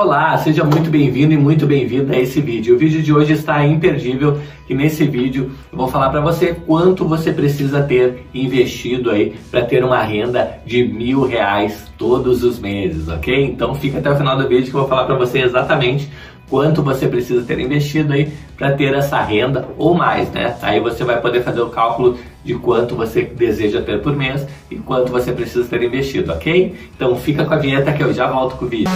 Olá, 0.00 0.34
seja 0.38 0.64
muito 0.64 0.88
bem-vindo 0.88 1.34
e 1.34 1.36
muito 1.36 1.66
bem-vinda 1.66 2.14
a 2.14 2.18
esse 2.18 2.40
vídeo. 2.40 2.74
O 2.74 2.78
vídeo 2.78 3.02
de 3.02 3.12
hoje 3.12 3.34
está 3.34 3.66
imperdível 3.66 4.38
e 4.66 4.74
nesse 4.74 5.06
vídeo 5.06 5.50
eu 5.70 5.76
vou 5.76 5.88
falar 5.88 6.08
para 6.08 6.22
você 6.22 6.54
quanto 6.54 7.06
você 7.06 7.30
precisa 7.30 7.82
ter 7.82 8.24
investido 8.32 9.10
aí 9.10 9.34
para 9.50 9.60
ter 9.60 9.84
uma 9.84 10.02
renda 10.02 10.58
de 10.64 10.82
mil 10.84 11.26
reais 11.26 11.84
todos 11.98 12.42
os 12.42 12.58
meses, 12.58 13.08
ok? 13.08 13.44
Então 13.44 13.74
fica 13.74 13.98
até 13.98 14.10
o 14.10 14.16
final 14.16 14.38
do 14.38 14.48
vídeo 14.48 14.70
que 14.70 14.74
eu 14.74 14.80
vou 14.80 14.88
falar 14.88 15.04
para 15.04 15.16
você 15.16 15.40
exatamente 15.40 16.10
quanto 16.48 16.82
você 16.82 17.06
precisa 17.06 17.44
ter 17.44 17.60
investido 17.60 18.14
aí 18.14 18.32
para 18.56 18.72
ter 18.72 18.94
essa 18.94 19.20
renda 19.20 19.68
ou 19.76 19.94
mais, 19.94 20.30
né? 20.30 20.56
Aí 20.62 20.80
você 20.80 21.04
vai 21.04 21.20
poder 21.20 21.42
fazer 21.42 21.60
o 21.60 21.68
cálculo 21.68 22.18
de 22.42 22.54
quanto 22.54 22.96
você 22.96 23.22
deseja 23.22 23.82
ter 23.82 24.00
por 24.00 24.16
mês 24.16 24.46
e 24.70 24.76
quanto 24.76 25.12
você 25.12 25.30
precisa 25.30 25.68
ter 25.68 25.82
investido, 25.82 26.32
ok? 26.32 26.74
Então 26.96 27.14
fica 27.16 27.44
com 27.44 27.52
a 27.52 27.58
vinheta 27.58 27.92
que 27.92 28.02
eu 28.02 28.14
já 28.14 28.26
volto 28.26 28.56
com 28.56 28.64
o 28.64 28.68
vídeo. 28.68 28.90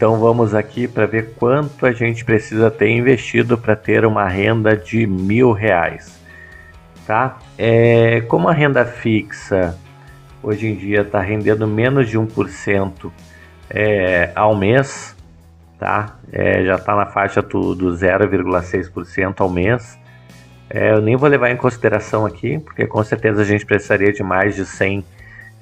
Então 0.00 0.16
vamos 0.18 0.54
aqui 0.54 0.88
para 0.88 1.04
ver 1.04 1.34
quanto 1.34 1.84
a 1.84 1.92
gente 1.92 2.24
precisa 2.24 2.70
ter 2.70 2.88
investido 2.88 3.58
para 3.58 3.76
ter 3.76 4.06
uma 4.06 4.26
renda 4.26 4.74
de 4.74 5.06
mil 5.06 5.52
reais, 5.52 6.18
tá? 7.06 7.38
É, 7.58 8.22
como 8.22 8.48
a 8.48 8.52
renda 8.54 8.82
fixa 8.82 9.76
hoje 10.42 10.68
em 10.68 10.74
dia 10.74 11.02
está 11.02 11.20
rendendo 11.20 11.66
menos 11.66 12.08
de 12.08 12.18
1% 12.18 13.12
é, 13.68 14.32
ao 14.34 14.56
mês, 14.56 15.14
tá? 15.78 16.16
É, 16.32 16.64
já 16.64 16.76
está 16.76 16.96
na 16.96 17.04
faixa 17.04 17.42
do, 17.42 17.74
do 17.74 17.88
0,6% 17.88 19.34
ao 19.38 19.50
mês. 19.50 19.98
É, 20.70 20.92
eu 20.92 21.02
nem 21.02 21.14
vou 21.14 21.28
levar 21.28 21.50
em 21.50 21.58
consideração 21.58 22.24
aqui, 22.24 22.58
porque 22.58 22.86
com 22.86 23.04
certeza 23.04 23.42
a 23.42 23.44
gente 23.44 23.66
precisaria 23.66 24.14
de 24.14 24.22
mais 24.22 24.54
de 24.54 24.64
100 24.64 25.04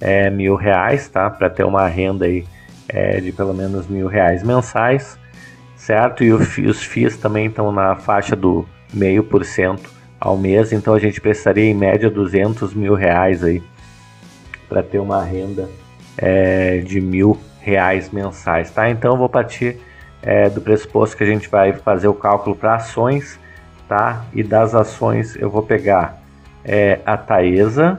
é, 0.01 0.31
mil 0.31 0.55
reais, 0.55 1.09
tá? 1.09 1.29
Para 1.29 1.51
ter 1.51 1.65
uma 1.65 1.89
renda 1.89 2.27
aí 2.27 2.47
é, 2.89 3.21
de 3.21 3.33
pelo 3.33 3.53
menos 3.53 3.87
mil 3.87 4.07
reais 4.07 4.43
mensais, 4.43 5.19
certo? 5.77 6.25
E 6.25 6.33
os 6.33 6.83
FIIs 6.83 7.17
também 7.17 7.47
estão 7.47 7.71
na 7.71 7.97
faixa 7.97 8.35
do 8.35 8.67
meio 8.93 9.23
por 9.23 9.45
cento 9.45 9.91
ao 10.21 10.37
mês, 10.37 10.73
então 10.73 10.95
a 10.95 10.99
gente 10.99 11.21
precisaria 11.21 11.65
em 11.65 11.75
média 11.75 12.11
200 12.11 12.75
mil 12.75 12.95
reais 12.95 13.45
aí 13.45 13.63
para 14.69 14.83
ter 14.83 14.99
uma 14.99 15.23
renda 15.23 15.69
é, 16.17 16.79
de 16.79 17.01
mil 17.01 17.39
reais 17.61 18.11
mensais, 18.11 18.71
tá? 18.71 18.91
Então 18.91 19.17
vou 19.17 19.29
partir 19.29 19.79
é, 20.23 20.49
do 20.49 20.61
pressuposto 20.61 21.17
que 21.17 21.23
a 21.23 21.27
gente 21.27 21.49
vai 21.49 21.73
fazer 21.73 22.09
o 22.09 22.15
cálculo 22.15 22.57
para 22.57 22.75
ações, 22.75 23.39
tá? 23.89 24.25
E 24.35 24.43
das 24.43 24.75
ações 24.75 25.37
eu 25.37 25.49
vou 25.49 25.63
pegar 25.63 26.21
é, 26.65 26.99
a 27.07 27.17
Taesa, 27.17 27.99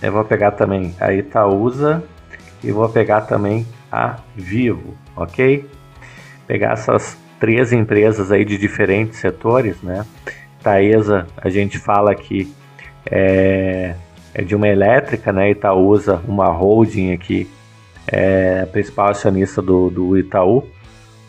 eu 0.00 0.12
vou 0.12 0.24
pegar 0.24 0.52
também 0.52 0.94
a 0.98 1.12
Itaúsa 1.12 2.02
e 2.62 2.72
vou 2.72 2.88
pegar 2.88 3.22
também 3.22 3.66
a 3.90 4.16
Vivo, 4.36 4.96
ok? 5.16 5.68
Pegar 6.46 6.72
essas 6.72 7.16
três 7.38 7.72
empresas 7.72 8.30
aí 8.30 8.44
de 8.44 8.58
diferentes 8.58 9.18
setores, 9.18 9.80
né? 9.82 10.04
Taesa, 10.62 11.26
a 11.36 11.48
gente 11.48 11.78
fala 11.78 12.14
que 12.14 12.52
é, 13.06 13.94
é 14.34 14.42
de 14.42 14.54
uma 14.54 14.68
elétrica, 14.68 15.32
né? 15.32 15.50
Itaúsa, 15.50 16.20
uma 16.26 16.48
holding 16.48 17.12
aqui, 17.12 17.48
é 18.06 18.62
a 18.62 18.66
principal 18.66 19.10
acionista 19.10 19.62
do, 19.62 19.90
do 19.90 20.18
Itaú, 20.18 20.66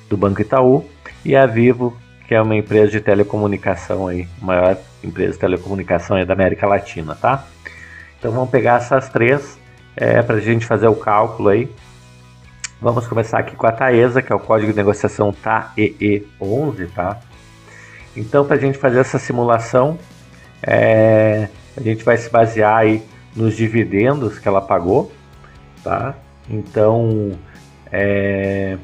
do 0.09 0.17
Banco 0.17 0.41
Itaú, 0.41 0.85
e 1.23 1.35
a 1.35 1.45
Vivo, 1.45 1.95
que 2.27 2.33
é 2.33 2.41
uma 2.41 2.55
empresa 2.55 2.91
de 2.91 3.01
telecomunicação 3.01 4.07
aí, 4.07 4.27
maior 4.41 4.77
empresa 5.03 5.33
de 5.33 5.39
telecomunicação 5.39 6.17
aí 6.17 6.25
da 6.25 6.33
América 6.33 6.67
Latina, 6.67 7.15
tá? 7.15 7.45
Então 8.17 8.31
vamos 8.31 8.49
pegar 8.49 8.77
essas 8.77 9.09
três 9.09 9.57
é, 9.95 10.21
para 10.21 10.37
a 10.37 10.41
gente 10.41 10.65
fazer 10.65 10.87
o 10.87 10.95
cálculo 10.95 11.49
aí 11.49 11.69
Vamos 12.81 13.05
começar 13.07 13.39
aqui 13.39 13.57
com 13.57 13.67
a 13.67 13.73
Taesa, 13.73 14.21
que 14.21 14.31
é 14.31 14.35
o 14.35 14.39
código 14.39 14.71
de 14.71 14.77
negociação 14.77 15.33
TAEE11, 15.33 16.89
tá? 16.95 17.19
Então, 18.15 18.45
para 18.45 18.55
a 18.55 18.59
gente 18.59 18.77
fazer 18.77 18.99
essa 18.99 19.19
simulação, 19.19 19.99
é, 20.63 21.49
a 21.75 21.81
gente 21.81 22.05
vai 22.05 22.15
se 22.15 22.29
basear 22.29 22.77
aí 22.77 23.03
nos 23.35 23.57
dividendos 23.57 24.39
que 24.39 24.47
ela 24.47 24.61
pagou, 24.61 25.11
tá? 25.83 26.15
Então, 26.49 27.37
é, 27.91 28.77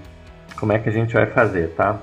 como 0.58 0.74
é 0.74 0.80
que 0.80 0.90
a 0.90 0.92
gente 0.92 1.14
vai 1.14 1.28
fazer, 1.28 1.70
tá? 1.70 1.98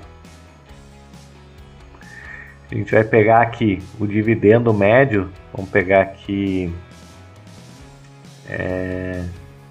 A 2.71 2.75
gente 2.75 2.91
vai 2.91 3.03
pegar 3.03 3.41
aqui 3.41 3.83
o 3.99 4.07
dividendo 4.07 4.73
médio, 4.73 5.29
vamos 5.53 5.69
pegar 5.69 6.01
aqui... 6.01 6.73
É, 8.49 9.23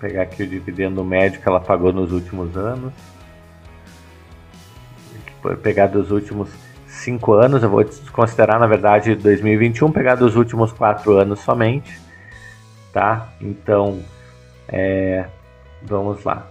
pegar 0.02 0.22
aqui 0.22 0.42
o 0.42 0.46
dividendo 0.48 1.04
médio 1.04 1.40
que 1.40 1.48
ela 1.48 1.60
pagou 1.60 1.92
nos 1.92 2.10
últimos 2.10 2.56
anos. 2.56 2.92
Pegar 5.62 5.86
dos 5.86 6.10
últimos 6.10 6.50
5 6.88 7.32
anos, 7.34 7.62
eu 7.62 7.70
vou 7.70 7.84
considerar 8.12 8.58
na 8.58 8.66
verdade 8.66 9.14
2021, 9.14 9.92
pegar 9.92 10.16
dos 10.16 10.34
últimos 10.34 10.72
4 10.72 11.12
anos 11.18 11.38
somente, 11.38 12.00
tá? 12.92 13.32
Então, 13.40 14.02
é, 14.68 15.24
vamos 15.82 16.24
lá. 16.24 16.48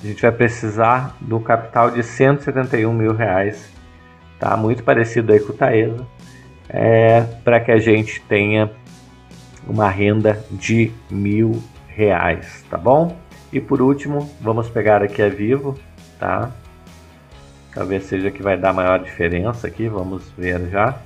a 0.01 0.07
gente 0.07 0.21
vai 0.21 0.31
precisar 0.31 1.17
do 1.19 1.39
capital 1.41 1.91
de 1.91 2.01
171 2.03 2.93
mil 2.93 3.13
reais, 3.13 3.69
tá? 4.39 4.55
Muito 4.55 4.83
parecido 4.83 5.33
aí 5.33 5.39
com 5.41 5.51
o 5.51 5.55
Taesa, 5.55 6.07
é, 6.69 7.21
para 7.43 7.59
que 7.59 7.71
a 7.71 7.79
gente 7.79 8.21
tenha 8.21 8.71
uma 9.67 9.89
renda 9.89 10.43
de 10.51 10.91
mil 11.09 11.61
reais, 11.87 12.63
tá 12.69 12.77
bom? 12.77 13.17
E 13.51 13.59
por 13.59 13.81
último, 13.81 14.29
vamos 14.41 14.69
pegar 14.69 15.01
aqui 15.01 15.21
a 15.21 15.29
Vivo, 15.29 15.77
tá? 16.19 16.51
Talvez 17.73 18.03
seja 18.05 18.31
que 18.31 18.41
vai 18.41 18.57
dar 18.57 18.73
maior 18.73 18.99
diferença 18.99 19.67
aqui, 19.67 19.87
vamos 19.87 20.29
ver 20.37 20.69
já. 20.69 20.99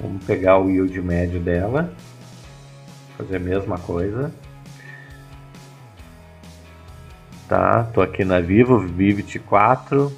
Vamos 0.00 0.24
pegar 0.24 0.58
o 0.58 0.70
yield 0.70 1.00
médio 1.00 1.40
dela, 1.40 1.92
fazer 3.16 3.36
a 3.36 3.40
mesma 3.40 3.78
coisa. 3.78 4.32
Tá, 7.48 7.84
tô 7.84 8.02
aqui 8.02 8.24
na 8.24 8.40
Vivo, 8.40 8.78
Vivit 8.78 9.38
4. 9.38 10.12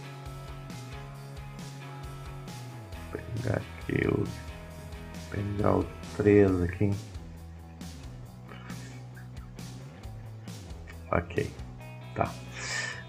Vou 3.10 3.20
pegar 3.42 3.62
o 4.08 4.24
pegar 5.30 5.76
o 5.76 5.86
3 6.16 6.62
aqui. 6.62 6.90
Ok, 11.10 11.50
tá. 12.14 12.32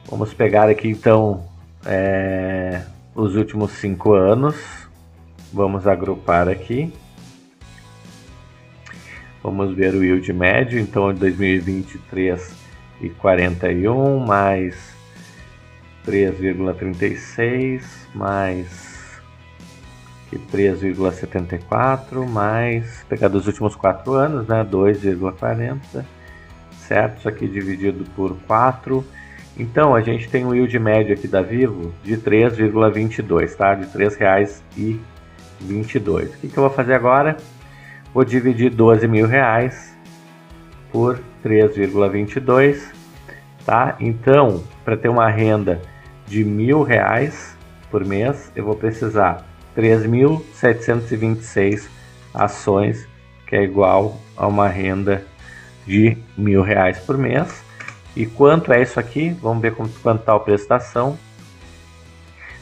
Vamos 0.10 0.34
pegar 0.34 0.70
aqui 0.70 0.90
então 0.90 1.48
é, 1.86 2.84
os 3.16 3.36
últimos 3.36 3.72
cinco 3.74 4.14
anos. 4.14 4.56
Vamos 5.54 5.86
agrupar 5.86 6.48
aqui. 6.48 6.94
Vamos 9.44 9.76
ver 9.76 9.94
o 9.96 10.04
yield 10.04 10.32
médio, 10.34 10.80
então 10.80 11.14
2023 11.14 12.54
e 13.02 13.10
41 13.10 14.20
mais 14.20 14.96
3,36 16.06 17.84
mais 18.14 18.91
3,74 20.38 22.28
mais 22.28 23.04
pegar 23.10 23.28
dos 23.28 23.48
últimos 23.48 23.76
quatro 23.76 24.14
anos, 24.14 24.48
né, 24.48 24.64
2,40, 24.64 26.06
certo? 26.88 27.20
Isso 27.20 27.30
aqui 27.30 27.48
dividido 27.48 28.06
por 28.16 28.36
4 28.48 29.04
então, 29.58 29.94
a 29.94 30.02
gente 30.02 30.30
tem 30.30 30.46
um 30.46 30.56
yield 30.56 30.78
médio 30.80 31.14
aqui 31.14 31.28
da 31.28 31.42
Vivo 31.42 31.94
de 32.04 32.16
3,22, 32.18 33.56
tá? 33.56 33.76
De 33.76 33.86
R$ 33.86 34.10
3,22. 34.10 36.26
O 36.26 36.30
que, 36.38 36.48
que 36.48 36.58
eu 36.58 36.64
vou 36.64 36.72
fazer 36.72 36.94
agora? 36.94 37.36
Vou 38.14 38.24
dividir 38.24 38.72
12 38.72 39.08
mil 39.08 39.28
reais 39.28 39.96
por 40.92 41.20
3,22, 41.44 42.82
tá? 43.66 43.96
Então, 44.00 44.64
para 44.84 44.98
ter 44.98 45.10
uma 45.10 45.30
renda 45.30 45.80
de 46.26 46.44
mil 46.44 46.82
reais 46.82 47.56
por 47.90 48.04
mês, 48.06 48.52
eu 48.56 48.66
vou 48.66 48.76
precisar 48.76 49.46
3.726 49.76 51.88
ações, 52.34 53.06
que 53.48 53.56
é 53.56 53.64
igual 53.64 54.20
a 54.36 54.48
uma 54.48 54.68
renda 54.68 55.24
de 55.86 56.18
mil 56.38 56.62
reais 56.62 57.00
por 57.00 57.18
mês. 57.18 57.64
E 58.16 58.26
quanto 58.26 58.72
é 58.74 58.82
isso 58.82 58.98
aqui? 59.00 59.30
Vamos 59.42 59.62
ver 59.62 59.74
quanto 59.74 60.20
está 60.20 60.36
o 60.36 60.40
preço 60.40 60.68
da. 60.68 60.80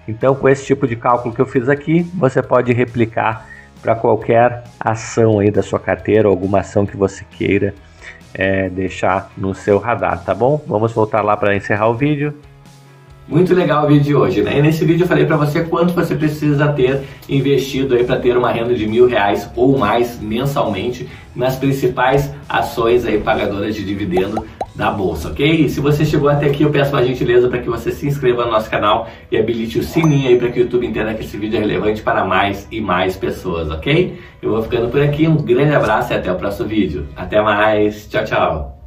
Então, 0.07 0.35
com 0.35 0.49
esse 0.49 0.65
tipo 0.65 0.87
de 0.87 0.97
cálculo 0.97 1.35
que 1.35 1.41
eu 1.41 1.47
fiz 1.47 1.69
aqui, 1.69 2.03
você 2.15 2.43
pode 2.43 2.73
replicar 2.73 3.47
para 3.81 3.95
qualquer 3.95 4.65
ação 4.79 5.39
aí 5.39 5.51
da 5.51 5.63
sua 5.63 5.79
carteira, 5.79 6.29
alguma 6.29 6.61
ação 6.61 6.85
que 6.85 6.97
você 6.97 7.25
queira 7.31 7.75
é, 8.35 8.69
deixar 8.69 9.31
no 9.37 9.55
seu 9.55 9.79
radar, 9.79 10.25
tá 10.25 10.35
bom? 10.35 10.63
Vamos 10.67 10.93
voltar 10.93 11.23
lá 11.23 11.37
para 11.37 11.57
encerrar 11.57 11.89
o 11.89 11.95
vídeo. 11.95 12.35
Muito 13.27 13.55
legal 13.55 13.85
o 13.85 13.89
vídeo 13.89 14.03
de 14.03 14.15
hoje, 14.15 14.43
né? 14.43 14.59
E 14.59 14.63
nesse 14.63 14.85
vídeo 14.85 15.05
eu 15.05 15.09
falei 15.09 15.25
para 15.25 15.37
você 15.37 15.63
quanto 15.63 15.95
você 15.95 16.17
precisa 16.17 16.73
ter 16.73 17.03
investido 17.29 17.95
aí 17.95 18.03
para 18.03 18.19
ter 18.19 18.37
uma 18.37 18.51
renda 18.51 18.75
de 18.75 18.89
mil 18.89 19.07
reais 19.07 19.49
ou 19.55 19.79
mais 19.79 20.19
mensalmente 20.21 21.09
nas 21.35 21.55
principais 21.55 22.33
ações 22.49 23.05
aí 23.05 23.21
pagadoras 23.21 23.77
de 23.77 23.85
dividendo 23.85 24.45
da 24.75 24.91
bolsa, 24.91 25.29
ok? 25.29 25.65
E 25.65 25.69
se 25.69 25.81
você 25.81 26.05
chegou 26.05 26.29
até 26.29 26.47
aqui, 26.47 26.63
eu 26.63 26.71
peço 26.71 26.93
uma 26.93 27.05
gentileza 27.05 27.49
para 27.49 27.59
que 27.59 27.69
você 27.69 27.91
se 27.91 28.07
inscreva 28.07 28.45
no 28.45 28.51
nosso 28.51 28.71
canal 28.71 29.09
e 29.31 29.37
habilite 29.37 29.79
o 29.79 29.83
sininho 29.83 30.29
aí 30.29 30.39
para 30.39 30.51
que 30.51 30.61
o 30.61 30.63
YouTube 30.63 30.87
entenda 30.87 31.15
que 31.15 31.23
esse 31.23 31.37
vídeo 31.37 31.57
é 31.57 31.61
relevante 31.61 32.03
para 32.03 32.25
mais 32.25 32.67
e 32.71 32.81
mais 32.81 33.17
pessoas, 33.17 33.71
ok? 33.71 34.19
Eu 34.41 34.51
vou 34.51 34.63
ficando 34.63 34.89
por 34.89 35.03
aqui, 35.03 35.27
um 35.27 35.37
grande 35.37 35.75
abraço 35.75 36.13
e 36.13 36.17
até 36.17 36.31
o 36.31 36.37
próximo 36.37 36.69
vídeo. 36.69 37.07
Até 37.17 37.41
mais, 37.43 38.09
tchau, 38.09 38.25
tchau! 38.25 38.80